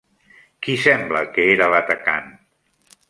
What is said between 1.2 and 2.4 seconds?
que era l'atacant?